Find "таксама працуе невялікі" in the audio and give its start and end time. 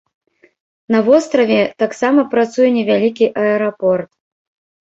1.83-3.25